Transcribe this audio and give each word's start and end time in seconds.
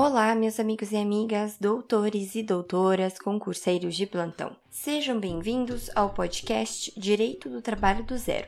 Olá, 0.00 0.32
meus 0.32 0.60
amigos 0.60 0.92
e 0.92 0.96
amigas, 0.96 1.56
doutores 1.60 2.36
e 2.36 2.42
doutoras, 2.44 3.18
concurseiros 3.18 3.96
de 3.96 4.06
plantão. 4.06 4.54
Sejam 4.70 5.18
bem-vindos 5.18 5.90
ao 5.92 6.10
podcast 6.10 6.92
Direito 6.96 7.50
do 7.50 7.60
Trabalho 7.60 8.04
do 8.04 8.16
Zero. 8.16 8.46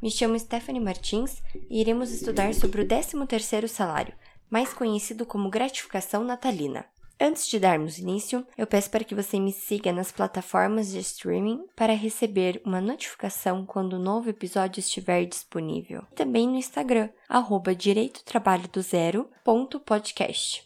Me 0.00 0.12
chamo 0.12 0.38
Stephanie 0.38 0.80
Martins 0.80 1.42
e 1.68 1.80
iremos 1.80 2.12
estudar 2.12 2.54
sobre 2.54 2.82
o 2.82 2.86
13º 2.86 3.66
salário, 3.66 4.14
mais 4.48 4.72
conhecido 4.72 5.26
como 5.26 5.50
gratificação 5.50 6.22
natalina. 6.22 6.86
Antes 7.20 7.46
de 7.46 7.58
darmos 7.58 7.98
início, 7.98 8.44
eu 8.58 8.66
peço 8.66 8.90
para 8.90 9.04
que 9.04 9.14
você 9.14 9.38
me 9.38 9.52
siga 9.52 9.92
nas 9.92 10.10
plataformas 10.10 10.90
de 10.90 10.98
streaming 10.98 11.64
para 11.76 11.94
receber 11.94 12.60
uma 12.64 12.80
notificação 12.80 13.64
quando 13.64 13.94
o 13.94 13.96
um 13.96 14.02
novo 14.02 14.28
episódio 14.28 14.80
estiver 14.80 15.24
disponível. 15.24 16.04
E 16.12 16.14
também 16.14 16.48
no 16.48 16.56
Instagram, 16.56 17.08
arroba. 17.28 17.72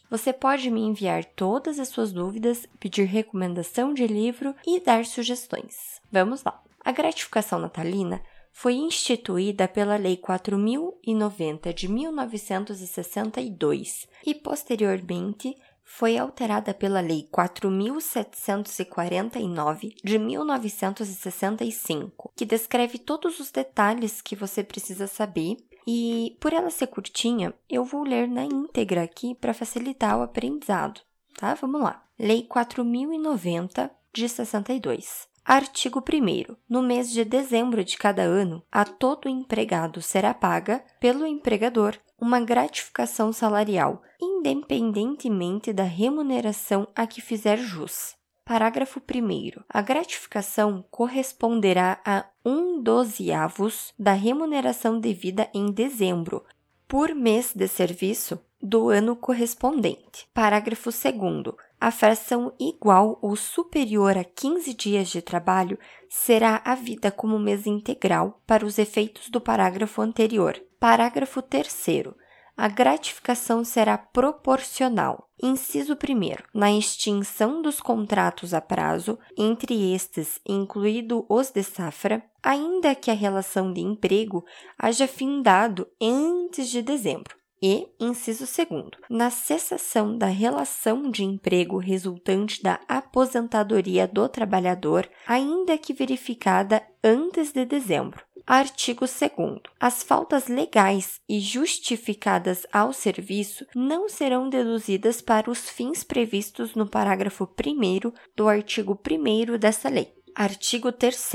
Você 0.09 0.33
pode 0.33 0.71
me 0.71 0.81
enviar 0.81 1.23
todas 1.25 1.79
as 1.79 1.89
suas 1.89 2.11
dúvidas, 2.11 2.65
pedir 2.79 3.05
recomendação 3.05 3.93
de 3.93 4.07
livro 4.07 4.55
e 4.65 4.79
dar 4.79 5.05
sugestões. 5.05 6.01
Vamos 6.11 6.43
lá! 6.43 6.59
A 6.83 6.91
gratificação 6.91 7.59
natalina 7.59 8.23
foi 8.51 8.73
instituída 8.73 9.67
pela 9.67 9.97
Lei 9.97 10.17
4090 10.17 11.71
de 11.73 11.87
1962 11.87 14.07
e, 14.25 14.33
posteriormente, 14.33 15.55
foi 15.89 16.17
alterada 16.17 16.73
pela 16.73 16.99
Lei 16.99 17.29
4749 17.31 19.95
de 20.03 20.19
1965, 20.19 22.33
que 22.35 22.45
descreve 22.45 22.99
todos 22.99 23.39
os 23.39 23.51
detalhes 23.51 24.21
que 24.21 24.35
você 24.35 24.65
precisa 24.65 25.07
saber. 25.07 25.55
E 25.87 26.35
por 26.41 26.51
ela 26.51 26.69
ser 26.69 26.87
curtinha, 26.87 27.53
eu 27.69 27.85
vou 27.85 28.03
ler 28.03 28.27
na 28.27 28.43
íntegra 28.43 29.01
aqui 29.01 29.33
para 29.33 29.53
facilitar 29.53 30.19
o 30.19 30.23
aprendizado, 30.23 30.99
tá? 31.37 31.53
Vamos 31.53 31.81
lá. 31.81 32.03
Lei 32.19 32.43
4090 32.43 33.89
de 34.13 34.27
62. 34.27 35.29
Artigo 35.47 36.01
1. 36.01 36.57
No 36.67 36.81
mês 36.81 37.09
de 37.09 37.23
dezembro 37.23 37.81
de 37.81 37.97
cada 37.97 38.21
ano, 38.21 38.61
a 38.69 38.83
todo 38.83 39.29
empregado 39.29 40.01
será 40.01 40.33
paga, 40.33 40.83
pelo 40.99 41.25
empregador, 41.25 41.95
uma 42.19 42.41
gratificação 42.41 43.31
salarial, 43.31 44.01
independentemente 44.21 45.71
da 45.71 45.83
remuneração 45.83 46.85
a 46.93 47.07
que 47.07 47.21
fizer 47.21 47.57
jus. 47.59 48.13
Parágrafo 48.43 48.99
1. 48.99 49.63
A 49.69 49.81
gratificação 49.81 50.83
corresponderá 50.91 52.01
a 52.03 52.25
um 52.43 52.83
dozeavos 52.83 53.93
da 53.97 54.11
remuneração 54.11 54.99
devida 54.99 55.49
em 55.53 55.71
dezembro, 55.71 56.43
por 56.89 57.15
mês 57.15 57.53
de 57.55 57.69
serviço 57.69 58.37
do 58.61 58.89
ano 58.89 59.15
correspondente. 59.15 60.27
Parágrafo 60.33 60.89
2. 60.89 61.55
A 61.79 61.91
fração 61.91 62.53
igual 62.59 63.19
ou 63.21 63.35
superior 63.35 64.17
a 64.17 64.23
15 64.23 64.73
dias 64.73 65.09
de 65.09 65.21
trabalho 65.21 65.77
será 66.09 66.61
havida 66.65 67.11
como 67.11 67.37
mês 67.37 67.67
integral 67.67 68.41
para 68.47 68.65
os 68.65 68.79
efeitos 68.79 69.29
do 69.29 69.39
parágrafo 69.39 70.01
anterior. 70.01 70.59
Parágrafo 70.79 71.41
3. 71.41 72.15
A 72.57 72.67
gratificação 72.67 73.63
será 73.63 73.95
proporcional. 73.99 75.29
Inciso 75.39 75.93
1. 75.93 76.57
Na 76.59 76.71
extinção 76.71 77.61
dos 77.61 77.79
contratos 77.79 78.51
a 78.51 78.59
prazo, 78.59 79.19
entre 79.37 79.93
estes 79.93 80.41
incluído 80.43 81.23
os 81.29 81.51
de 81.51 81.61
safra, 81.61 82.23
ainda 82.41 82.95
que 82.95 83.11
a 83.11 83.13
relação 83.13 83.71
de 83.71 83.81
emprego 83.81 84.43
haja 84.75 85.07
findado 85.07 85.87
antes 86.01 86.69
de 86.69 86.81
dezembro. 86.81 87.37
E, 87.61 87.87
inciso 87.99 88.45
segundo, 88.45 88.97
na 89.09 89.31
cessação 89.31 90.15
da 90.15 90.27
relação 90.27 91.09
de 91.09 91.23
emprego 91.23 91.77
resultante 91.77 92.61
da 92.61 92.79
aposentadoria 92.87 94.07
do 94.07 94.29
trabalhador, 94.29 95.09
ainda 95.25 95.77
que 95.77 95.93
verificada 95.93 96.83
antes 97.03 97.51
de 97.51 97.65
dezembro. 97.65 98.23
Artigo 98.45 99.01
2. 99.01 99.59
As 99.77 100.03
faltas 100.03 100.47
legais 100.47 101.19
e 101.27 101.39
justificadas 101.39 102.65
ao 102.71 102.93
serviço 102.93 103.65
não 103.75 104.07
serão 104.07 104.49
deduzidas 104.49 105.19
para 105.19 105.51
os 105.51 105.69
fins 105.69 106.01
previstos 106.01 106.73
no 106.73 106.87
parágrafo 106.87 107.43
1 107.43 108.11
do 108.37 108.47
artigo 108.47 108.97
1 108.97 109.57
dessa 109.57 109.89
lei. 109.89 110.13
Artigo 110.33 110.93
3. 110.93 111.31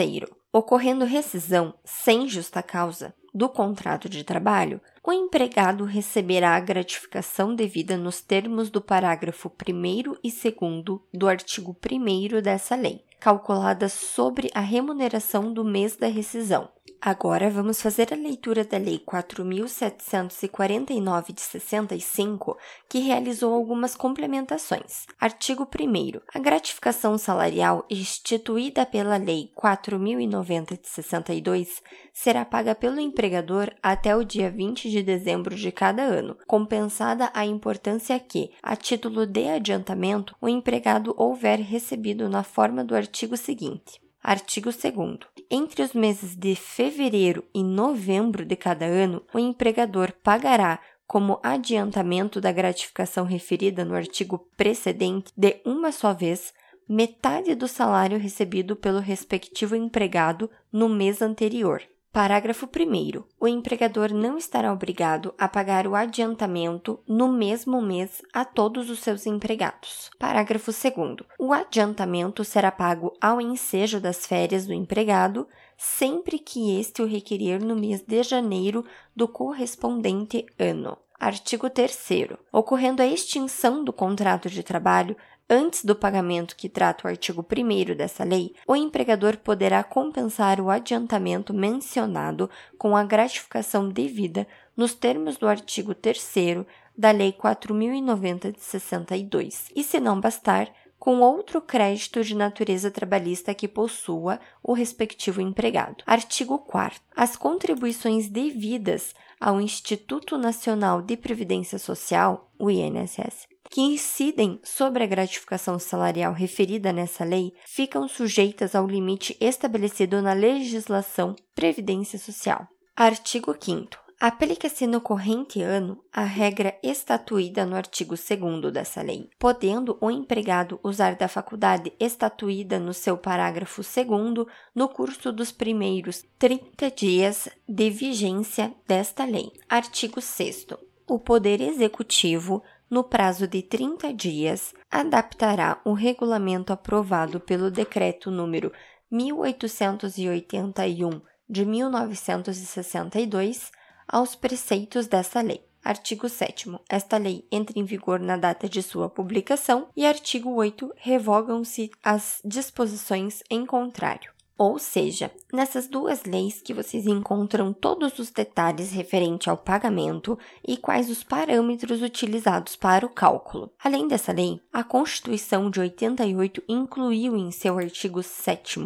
Ocorrendo 0.50 1.04
rescisão 1.04 1.74
sem 1.84 2.26
justa 2.28 2.62
causa 2.62 3.14
do 3.34 3.48
contrato 3.48 4.08
de 4.08 4.22
trabalho, 4.24 4.80
o 5.02 5.12
empregado 5.12 5.84
receberá 5.84 6.54
a 6.54 6.60
gratificação 6.60 7.54
devida 7.54 7.96
nos 7.96 8.20
termos 8.20 8.70
do 8.70 8.80
parágrafo 8.80 9.50
1 9.50 10.16
e 10.22 10.30
2 10.30 11.00
do 11.12 11.28
artigo 11.28 11.76
1 11.90 12.42
dessa 12.42 12.76
lei, 12.76 13.04
calculada 13.18 13.88
sobre 13.88 14.50
a 14.54 14.60
remuneração 14.60 15.52
do 15.52 15.64
mês 15.64 15.96
da 15.96 16.08
rescisão, 16.08 16.68
Agora 17.04 17.50
vamos 17.50 17.82
fazer 17.82 18.12
a 18.12 18.16
leitura 18.16 18.64
da 18.64 18.78
Lei 18.78 18.96
4.749 18.98 21.32
de 21.32 21.40
65, 21.40 22.56
que 22.88 23.00
realizou 23.00 23.52
algumas 23.52 23.96
complementações. 23.96 25.06
Artigo 25.18 25.64
1. 25.64 26.20
A 26.32 26.38
gratificação 26.38 27.18
salarial 27.18 27.84
instituída 27.90 28.86
pela 28.86 29.16
Lei 29.16 29.50
4.090 29.60 30.80
de 30.80 30.88
62 30.88 31.82
será 32.12 32.44
paga 32.44 32.72
pelo 32.74 33.00
empregador 33.00 33.72
até 33.82 34.14
o 34.16 34.24
dia 34.24 34.50
20 34.50 34.90
de 34.90 35.02
dezembro 35.02 35.56
de 35.56 35.72
cada 35.72 36.02
ano, 36.02 36.36
compensada 36.46 37.30
a 37.32 37.44
importância 37.44 38.20
que, 38.20 38.52
a 38.62 38.76
título 38.76 39.26
de 39.26 39.48
adiantamento, 39.48 40.36
o 40.40 40.48
empregado 40.48 41.14
houver 41.16 41.58
recebido 41.60 42.28
na 42.28 42.44
forma 42.44 42.84
do 42.84 42.96
artigo 42.96 43.36
seguinte. 43.36 44.01
Artigo 44.22 44.70
2. 44.70 45.18
Entre 45.50 45.82
os 45.82 45.94
meses 45.94 46.36
de 46.36 46.54
fevereiro 46.54 47.44
e 47.52 47.60
novembro 47.64 48.44
de 48.44 48.54
cada 48.54 48.84
ano, 48.84 49.20
o 49.34 49.38
empregador 49.38 50.12
pagará 50.22 50.78
como 51.08 51.40
adiantamento 51.42 52.40
da 52.40 52.52
gratificação 52.52 53.24
referida 53.24 53.84
no 53.84 53.96
artigo 53.96 54.38
precedente 54.56 55.32
de 55.36 55.60
uma 55.66 55.90
só 55.90 56.14
vez 56.14 56.54
metade 56.88 57.56
do 57.56 57.66
salário 57.66 58.16
recebido 58.16 58.76
pelo 58.76 59.00
respectivo 59.00 59.74
empregado 59.74 60.48
no 60.70 60.88
mês 60.88 61.20
anterior. 61.20 61.82
Parágrafo 62.12 62.66
1. 62.66 63.24
O 63.40 63.48
empregador 63.48 64.12
não 64.12 64.36
estará 64.36 64.70
obrigado 64.70 65.32
a 65.38 65.48
pagar 65.48 65.86
o 65.86 65.94
adiantamento 65.94 67.00
no 67.08 67.26
mesmo 67.32 67.80
mês 67.80 68.20
a 68.34 68.44
todos 68.44 68.90
os 68.90 68.98
seus 68.98 69.24
empregados. 69.24 70.10
Parágrafo 70.18 70.70
2. 70.70 71.26
O 71.38 71.54
adiantamento 71.54 72.44
será 72.44 72.70
pago 72.70 73.16
ao 73.18 73.40
ensejo 73.40 73.98
das 73.98 74.26
férias 74.26 74.66
do 74.66 74.74
empregado, 74.74 75.48
sempre 75.74 76.38
que 76.38 76.78
este 76.78 77.00
o 77.00 77.06
requerer 77.06 77.64
no 77.64 77.74
mês 77.74 78.02
de 78.02 78.22
janeiro 78.22 78.84
do 79.16 79.26
correspondente 79.26 80.44
ano. 80.58 80.98
Artigo 81.18 81.70
3. 81.70 82.30
Ocorrendo 82.52 83.00
a 83.00 83.06
extinção 83.06 83.82
do 83.82 83.92
contrato 83.92 84.50
de 84.50 84.62
trabalho, 84.62 85.16
Antes 85.48 85.84
do 85.84 85.94
pagamento 85.94 86.56
que 86.56 86.68
trata 86.68 87.06
o 87.06 87.10
artigo 87.10 87.44
1 87.44 87.94
dessa 87.94 88.24
lei, 88.24 88.54
o 88.66 88.74
empregador 88.74 89.36
poderá 89.36 89.84
compensar 89.84 90.60
o 90.60 90.70
adiantamento 90.70 91.52
mencionado 91.52 92.48
com 92.78 92.96
a 92.96 93.04
gratificação 93.04 93.88
devida 93.88 94.46
nos 94.76 94.94
termos 94.94 95.36
do 95.36 95.46
artigo 95.46 95.94
3 95.94 96.64
da 96.96 97.10
Lei 97.10 97.32
4090 97.32 98.52
de 98.52 98.60
62, 98.60 99.70
e 99.74 99.82
se 99.82 99.98
não 99.98 100.20
bastar, 100.20 100.72
com 100.98 101.18
outro 101.18 101.60
crédito 101.60 102.22
de 102.22 102.32
natureza 102.32 102.88
trabalhista 102.88 103.52
que 103.52 103.66
possua 103.66 104.38
o 104.62 104.72
respectivo 104.72 105.40
empregado. 105.40 106.04
Artigo 106.06 106.60
4. 106.60 107.00
As 107.16 107.34
contribuições 107.34 108.28
devidas 108.28 109.12
ao 109.40 109.60
Instituto 109.60 110.38
Nacional 110.38 111.02
de 111.02 111.16
Previdência 111.16 111.76
Social, 111.76 112.48
o 112.56 112.70
INSS, 112.70 113.48
que 113.72 113.80
incidem 113.80 114.60
sobre 114.62 115.02
a 115.02 115.06
gratificação 115.06 115.78
salarial 115.78 116.34
referida 116.34 116.92
nessa 116.92 117.24
lei 117.24 117.54
ficam 117.64 118.06
sujeitas 118.06 118.74
ao 118.74 118.86
limite 118.86 119.34
estabelecido 119.40 120.20
na 120.20 120.34
legislação 120.34 121.34
Previdência 121.54 122.18
Social. 122.18 122.68
Artigo 122.94 123.56
5. 123.58 123.96
Aplica-se 124.20 124.86
no 124.86 125.00
corrente 125.00 125.62
ano 125.62 126.04
a 126.12 126.22
regra 126.22 126.78
estatuída 126.82 127.64
no 127.64 127.74
artigo 127.74 128.14
2 128.14 128.70
dessa 128.70 129.00
lei, 129.00 129.30
podendo 129.38 129.96
o 130.02 130.10
empregado 130.10 130.78
usar 130.84 131.16
da 131.16 131.26
faculdade 131.26 131.94
estatuída 131.98 132.78
no 132.78 132.92
seu 132.92 133.16
parágrafo 133.16 133.80
2 133.80 134.46
no 134.74 134.86
curso 134.86 135.32
dos 135.32 135.50
primeiros 135.50 136.22
30 136.38 136.90
dias 136.90 137.48
de 137.66 137.88
vigência 137.88 138.74
desta 138.86 139.24
lei. 139.24 139.50
Artigo 139.66 140.20
6. 140.20 140.66
O 141.08 141.18
Poder 141.18 141.60
Executivo 141.60 142.62
no 142.92 143.02
prazo 143.02 143.48
de 143.48 143.60
30 143.62 144.12
dias, 144.12 144.74
adaptará 144.90 145.80
o 145.82 145.94
regulamento 145.94 146.74
aprovado 146.74 147.40
pelo 147.40 147.70
Decreto 147.70 148.30
número 148.30 148.70
1881 149.10 151.22
de 151.48 151.64
1962 151.64 153.72
aos 154.06 154.34
preceitos 154.34 155.06
dessa 155.06 155.40
lei. 155.40 155.64
Artigo 155.82 156.28
7. 156.28 156.70
Esta 156.86 157.16
lei 157.16 157.48
entra 157.50 157.78
em 157.78 157.84
vigor 157.84 158.20
na 158.20 158.36
data 158.36 158.68
de 158.68 158.82
sua 158.82 159.08
publicação. 159.08 159.88
E 159.96 160.04
artigo 160.04 160.50
8. 160.50 160.92
Revogam-se 160.94 161.90
as 162.04 162.42
disposições 162.44 163.42
em 163.48 163.64
contrário. 163.64 164.30
Ou 164.56 164.78
seja, 164.78 165.30
nessas 165.52 165.88
duas 165.88 166.24
leis 166.24 166.60
que 166.62 166.74
vocês 166.74 167.06
encontram 167.06 167.72
todos 167.72 168.18
os 168.18 168.30
detalhes 168.30 168.92
referente 168.92 169.50
ao 169.50 169.56
pagamento 169.56 170.38
e 170.66 170.76
quais 170.76 171.10
os 171.10 171.24
parâmetros 171.24 172.02
utilizados 172.02 172.76
para 172.76 173.04
o 173.04 173.08
cálculo. 173.08 173.72
Além 173.82 174.06
dessa 174.06 174.32
lei, 174.32 174.60
a 174.72 174.84
Constituição 174.84 175.70
de 175.70 175.80
88 175.80 176.62
incluiu 176.68 177.36
em 177.36 177.50
seu 177.50 177.78
artigo 177.78 178.22
7 178.22 178.80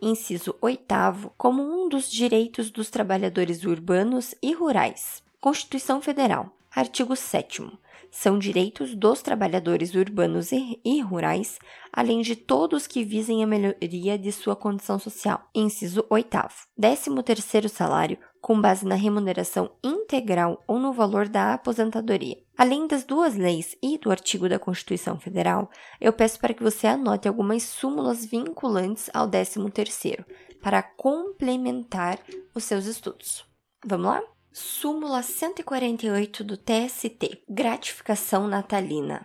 inciso 0.00 0.54
8 0.60 1.32
como 1.38 1.62
um 1.62 1.88
dos 1.88 2.10
direitos 2.10 2.70
dos 2.70 2.90
trabalhadores 2.90 3.64
urbanos 3.64 4.34
e 4.42 4.52
rurais. 4.52 5.22
Constituição 5.40 6.00
Federal, 6.00 6.52
artigo 6.74 7.14
7 7.14 7.62
são 8.12 8.38
direitos 8.38 8.94
dos 8.94 9.22
trabalhadores 9.22 9.94
urbanos 9.94 10.50
e, 10.52 11.00
rurais, 11.00 11.58
além 11.90 12.20
de 12.20 12.36
todos 12.36 12.86
que 12.86 13.02
visem 13.02 13.42
a 13.42 13.46
melhoria 13.46 14.18
de 14.18 14.30
sua 14.30 14.54
condição 14.54 14.98
social. 14.98 15.48
Inciso 15.54 16.04
8. 16.10 16.38
13º 16.78 17.68
salário 17.68 18.18
com 18.38 18.60
base 18.60 18.86
na 18.86 18.96
remuneração 18.96 19.70
integral 19.82 20.62
ou 20.66 20.78
no 20.78 20.92
valor 20.92 21.26
da 21.26 21.54
aposentadoria. 21.54 22.36
Além 22.58 22.86
das 22.86 23.02
duas 23.02 23.34
leis 23.34 23.76
e 23.82 23.96
do 23.96 24.10
artigo 24.10 24.46
da 24.46 24.58
Constituição 24.58 25.18
Federal, 25.18 25.70
eu 25.98 26.12
peço 26.12 26.38
para 26.38 26.52
que 26.52 26.62
você 26.62 26.86
anote 26.86 27.26
algumas 27.26 27.62
súmulas 27.62 28.26
vinculantes 28.26 29.08
ao 29.14 29.26
13º 29.26 30.24
para 30.60 30.82
complementar 30.82 32.18
os 32.54 32.64
seus 32.64 32.84
estudos. 32.84 33.44
Vamos 33.86 34.06
lá? 34.06 34.22
Súmula 34.54 35.22
148 35.22 36.44
do 36.44 36.58
TST 36.58 37.42
Gratificação 37.48 38.46
natalina. 38.46 39.24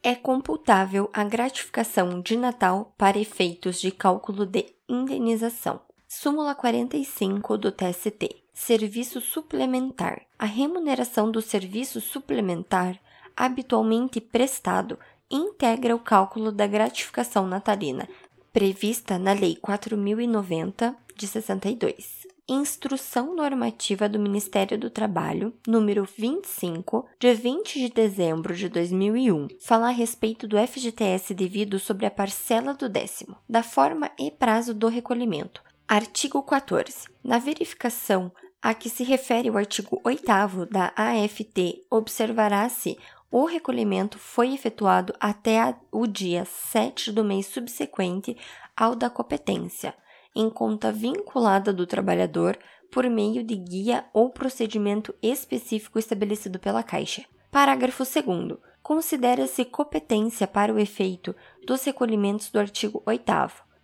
É 0.00 0.14
computável 0.14 1.10
a 1.12 1.24
gratificação 1.24 2.20
de 2.20 2.36
Natal 2.36 2.94
para 2.96 3.18
efeitos 3.18 3.80
de 3.80 3.90
cálculo 3.90 4.46
de 4.46 4.66
indenização. 4.88 5.80
Súmula 6.06 6.54
45 6.54 7.58
do 7.58 7.72
TST 7.72 8.44
Serviço 8.54 9.20
suplementar. 9.20 10.22
A 10.38 10.46
remuneração 10.46 11.28
do 11.28 11.42
serviço 11.42 12.00
suplementar, 12.00 12.96
habitualmente 13.36 14.20
prestado, 14.20 14.96
integra 15.28 15.96
o 15.96 15.98
cálculo 15.98 16.52
da 16.52 16.68
gratificação 16.68 17.44
natalina, 17.44 18.08
prevista 18.52 19.18
na 19.18 19.32
Lei 19.32 19.56
4090 19.56 20.94
de 21.16 21.26
62. 21.26 22.29
Instrução 22.52 23.36
Normativa 23.36 24.08
do 24.08 24.18
Ministério 24.18 24.76
do 24.76 24.90
Trabalho, 24.90 25.54
número 25.68 26.04
25, 26.04 27.06
de 27.16 27.32
20 27.32 27.78
de 27.78 27.88
dezembro 27.90 28.56
de 28.56 28.68
2001, 28.68 29.46
fala 29.60 29.86
a 29.86 29.92
respeito 29.92 30.48
do 30.48 30.58
FGTS 30.58 31.32
devido 31.32 31.78
sobre 31.78 32.06
a 32.06 32.10
parcela 32.10 32.74
do 32.74 32.88
décimo, 32.88 33.36
da 33.48 33.62
forma 33.62 34.10
e 34.18 34.32
prazo 34.32 34.74
do 34.74 34.88
recolhimento. 34.88 35.62
Artigo 35.86 36.42
14. 36.42 37.06
Na 37.22 37.38
verificação 37.38 38.32
a 38.60 38.74
que 38.74 38.90
se 38.90 39.04
refere 39.04 39.48
o 39.48 39.56
artigo 39.56 40.00
8 40.02 40.66
da 40.68 40.92
AFT, 40.96 41.86
observará-se 41.88 42.98
o 43.30 43.44
recolhimento 43.44 44.18
foi 44.18 44.52
efetuado 44.52 45.14
até 45.20 45.76
o 45.92 46.04
dia 46.04 46.44
7 46.44 47.12
do 47.12 47.22
mês 47.22 47.46
subsequente 47.46 48.36
ao 48.76 48.96
da 48.96 49.08
competência 49.08 49.94
em 50.34 50.48
conta 50.48 50.92
vinculada 50.92 51.72
do 51.72 51.86
trabalhador 51.86 52.58
por 52.90 53.08
meio 53.08 53.44
de 53.44 53.56
guia 53.56 54.04
ou 54.12 54.30
procedimento 54.30 55.14
específico 55.22 55.98
estabelecido 55.98 56.58
pela 56.58 56.82
Caixa. 56.82 57.24
Parágrafo 57.50 58.04
2. 58.04 58.58
Considera-se 58.82 59.64
competência 59.64 60.46
para 60.46 60.72
o 60.72 60.78
efeito 60.78 61.34
dos 61.66 61.84
recolhimentos 61.84 62.50
do 62.50 62.58
artigo 62.58 63.02
8 63.06 63.32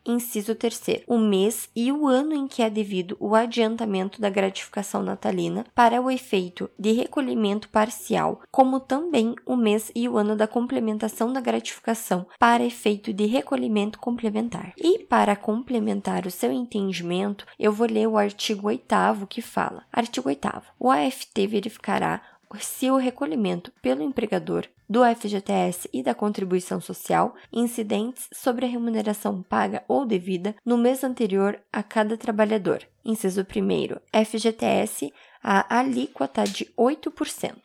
Inciso 0.07 0.55
3. 0.55 1.03
O 1.07 1.19
mês 1.19 1.69
e 1.75 1.91
o 1.91 2.07
ano 2.07 2.33
em 2.33 2.47
que 2.47 2.63
é 2.63 2.71
devido 2.71 3.17
o 3.19 3.35
adiantamento 3.35 4.21
da 4.21 4.31
gratificação 4.31 5.03
natalina 5.03 5.67
para 5.75 6.01
o 6.01 6.11
efeito 6.11 6.71
de 6.79 6.93
recolhimento 6.93 7.69
parcial, 7.69 8.41
como 8.51 8.79
também 8.79 9.35
o 9.45 9.57
mês 9.57 9.91
e 9.95 10.09
o 10.09 10.17
ano 10.17 10.37
da 10.37 10.47
complementação 10.47 11.33
da 11.33 11.41
gratificação 11.41 12.27
para 12.39 12.65
efeito 12.65 13.13
de 13.13 13.27
recolhimento 13.27 13.99
complementar. 13.99 14.73
E 14.79 15.01
para 15.01 15.35
complementar 15.35 16.27
o 16.27 16.31
seu 16.31 16.53
entendimento, 16.53 17.45
eu 17.59 17.73
vou 17.73 17.89
ler 17.89 18.07
o 18.07 18.17
artigo 18.17 18.69
8 18.69 18.87
que 19.29 19.43
fala: 19.43 19.85
Artigo 19.93 20.29
8. 20.29 20.47
O 20.79 20.91
AFT 20.91 21.47
verificará 21.47 22.23
se 22.61 22.91
o 22.91 22.97
recolhimento 22.97 23.73
pelo 23.83 24.03
empregador 24.03 24.67
do 24.89 25.01
FGTS 25.05 25.89
e 25.93 26.03
da 26.03 26.15
contribuição 26.15 26.81
social 26.81 27.35
incidentes 27.53 28.29
sobre 28.33 28.65
a 28.65 28.69
remuneração 28.69 29.43
paga 29.43 29.85
ou 29.89 30.07
devida 30.07 30.55
no 30.65 30.79
mês 30.79 31.03
anterior 31.03 31.61
a 31.73 31.83
cada 31.83 32.17
trabalhador. 32.17 32.83
Inciso 33.05 33.43
1. 33.43 34.25
FGTS, 34.25 35.13
a 35.43 35.79
alíquota 35.79 36.45
de 36.45 36.67
8%. 36.77 37.57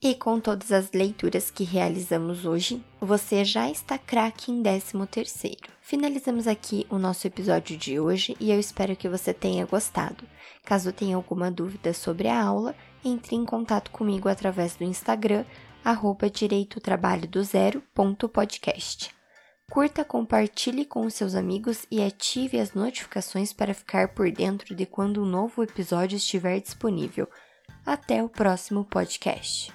E 0.00 0.14
com 0.14 0.38
todas 0.38 0.70
as 0.70 0.92
leituras 0.92 1.50
que 1.50 1.64
realizamos 1.64 2.44
hoje, 2.44 2.80
você 3.00 3.44
já 3.44 3.68
está 3.68 3.98
craque 3.98 4.52
em 4.52 4.62
13º. 4.62 5.56
Finalizamos 5.88 6.46
aqui 6.46 6.86
o 6.90 6.98
nosso 6.98 7.26
episódio 7.26 7.74
de 7.74 7.98
hoje 7.98 8.36
e 8.38 8.52
eu 8.52 8.60
espero 8.60 8.94
que 8.94 9.08
você 9.08 9.32
tenha 9.32 9.64
gostado. 9.64 10.22
Caso 10.62 10.92
tenha 10.92 11.16
alguma 11.16 11.50
dúvida 11.50 11.94
sobre 11.94 12.28
a 12.28 12.38
aula, 12.38 12.74
entre 13.02 13.34
em 13.34 13.46
contato 13.46 13.90
comigo 13.90 14.28
através 14.28 14.76
do 14.76 14.84
Instagram, 14.84 15.46
arroba 15.82 16.28
direitotrabalhodozero.podcast. 16.28 19.16
Curta, 19.70 20.04
compartilhe 20.04 20.84
com 20.84 21.08
seus 21.08 21.34
amigos 21.34 21.86
e 21.90 22.02
ative 22.02 22.60
as 22.60 22.74
notificações 22.74 23.54
para 23.54 23.72
ficar 23.72 24.08
por 24.08 24.30
dentro 24.30 24.74
de 24.74 24.84
quando 24.84 25.22
um 25.22 25.26
novo 25.26 25.62
episódio 25.62 26.16
estiver 26.16 26.60
disponível. 26.60 27.26
Até 27.86 28.22
o 28.22 28.28
próximo 28.28 28.84
podcast. 28.84 29.72